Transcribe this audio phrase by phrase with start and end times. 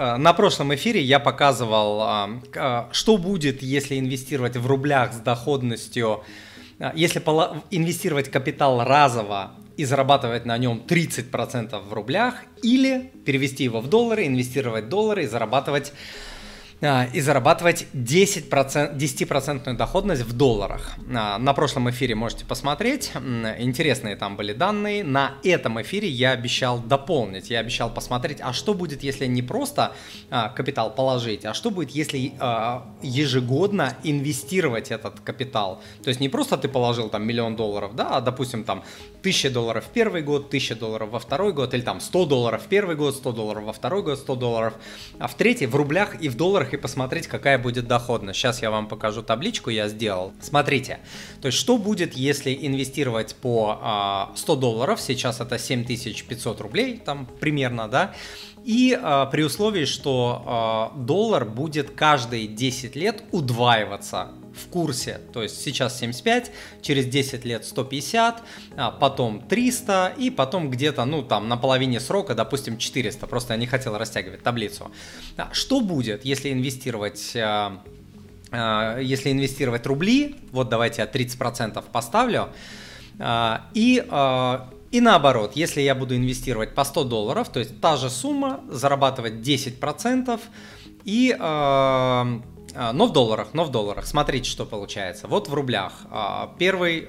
[0.00, 5.18] э, на прошлом эфире я показывал, э, э, что будет, если инвестировать в рублях с
[5.18, 6.22] доходностью,
[6.94, 7.20] если
[7.70, 14.26] инвестировать капитал разово и зарабатывать на нем 30% в рублях, или перевести его в доллары,
[14.26, 15.92] инвестировать в доллары и зарабатывать
[16.80, 20.92] и зарабатывать 10%, 10% доходность в долларах.
[21.14, 23.12] А, на прошлом эфире можете посмотреть,
[23.58, 25.04] интересные там были данные.
[25.04, 29.92] На этом эфире я обещал дополнить, я обещал посмотреть, а что будет, если не просто
[30.30, 32.32] а, капитал положить, а что будет, если
[33.02, 35.82] ежегодно инвестировать этот капитал.
[36.02, 38.84] То есть не просто ты положил там миллион долларов, да, а допустим там
[39.20, 42.66] 1000 долларов в первый год, 1000 долларов во второй год, или там 100 долларов в
[42.66, 44.74] первый год, 100 долларов во второй год, 100 долларов,
[45.18, 48.38] а в третий в рублях и в долларах и посмотреть, какая будет доходность.
[48.38, 50.32] Сейчас я вам покажу табличку, я сделал.
[50.40, 51.00] Смотрите,
[51.40, 57.26] то есть что будет, если инвестировать по 100 а, долларов, сейчас это 7500 рублей, там
[57.40, 58.14] примерно, да,
[58.64, 65.20] и э, при условии, что э, доллар будет каждые 10 лет удваиваться в курсе.
[65.32, 66.50] То есть сейчас 75,
[66.82, 68.42] через 10 лет 150,
[68.76, 73.26] а потом 300 и потом где-то, ну там на половине срока, допустим, 400.
[73.26, 74.90] Просто я не хотел растягивать таблицу.
[75.36, 77.34] А что будет, если инвестировать...
[77.34, 77.78] Э,
[78.50, 82.48] э, если инвестировать рубли, вот давайте я 30% поставлю,
[83.18, 84.04] э, и
[84.90, 89.34] и наоборот, если я буду инвестировать по 100 долларов, то есть та же сумма, зарабатывать
[89.34, 90.40] 10%
[91.04, 91.36] и...
[92.74, 94.06] Э, но в долларах, но в долларах.
[94.06, 95.28] Смотрите, что получается.
[95.28, 95.92] Вот в рублях.
[96.10, 97.08] А, первый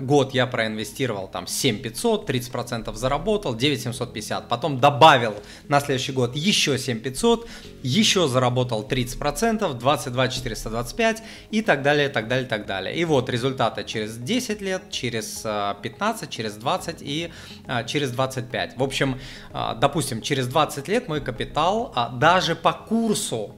[0.00, 4.48] год я проинвестировал там 7500, 30% заработал, 9750.
[4.48, 5.34] Потом добавил
[5.68, 7.48] на следующий год еще 7500,
[7.82, 12.96] еще заработал 30%, 22 425 и так далее, так далее, так далее.
[12.96, 15.42] И вот результаты через 10 лет, через
[15.82, 17.30] 15, а, через 20 и
[17.66, 18.76] а, через 25.
[18.76, 19.18] В общем,
[19.52, 23.54] а, допустим, через 20 лет мой капитал даже по курсу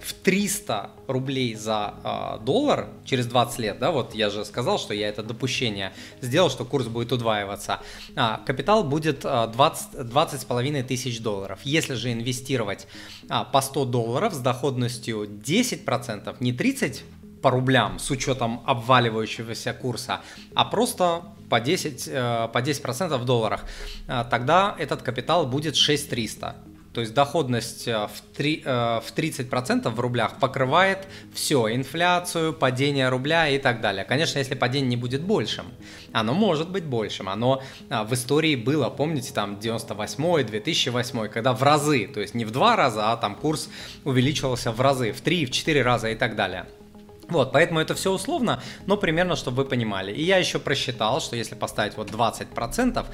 [0.00, 4.94] в 300 рублей за э, доллар через 20 лет, да, вот я же сказал, что
[4.94, 7.80] я это допущение сделал, что курс будет удваиваться,
[8.14, 11.60] а, капитал будет а, 20, 20 с половиной тысяч долларов.
[11.64, 12.86] Если же инвестировать
[13.28, 17.04] а, по 100 долларов с доходностью 10%, не 30
[17.42, 20.20] по рублям с учетом обваливающегося курса,
[20.54, 23.64] а просто по 10, э, по 10% в долларах,
[24.08, 26.56] а, тогда этот капитал будет 6300.
[26.96, 33.10] То есть доходность э, в, 3, э, в 30% в рублях покрывает все, инфляцию, падение
[33.10, 34.06] рубля и так далее.
[34.06, 35.66] Конечно, если падение не будет большим,
[36.12, 37.28] оно может быть большим.
[37.28, 42.46] Оно а, в истории было, помните, там 98 2008 когда в разы, то есть не
[42.46, 43.68] в два раза, а там курс
[44.04, 46.64] увеличивался в разы, в 3, в 4 раза и так далее.
[47.28, 50.12] Вот, поэтому это все условно, но примерно, чтобы вы понимали.
[50.12, 53.04] И я еще просчитал, что если поставить вот 20%,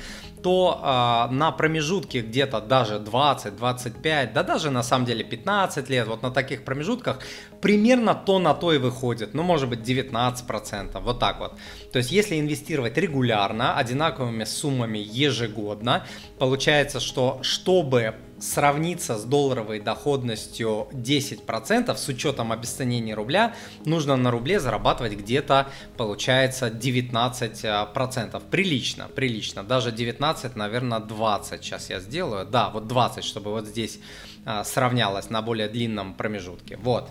[0.43, 6.07] то э, на промежутке где-то даже 20, 25, да даже на самом деле 15 лет,
[6.09, 7.21] вот на таких промежутках,
[7.63, 9.33] примерно то на то и выходит.
[9.33, 11.55] Ну, может быть, 19%, вот так вот.
[11.93, 16.07] То есть, если инвестировать регулярно, одинаковыми суммами ежегодно,
[16.39, 23.55] получается, что чтобы сравниться с долларовой доходностью 10% с учетом обесценения рубля,
[23.85, 28.43] нужно на рубле зарабатывать где-то, получается, 19%.
[28.51, 29.63] Прилично, прилично.
[29.63, 32.45] Даже 19, наверное, 20 сейчас я сделаю.
[32.45, 34.01] Да, вот 20, чтобы вот здесь
[34.45, 36.77] а, сравнялось на более длинном промежутке.
[36.77, 37.11] Вот.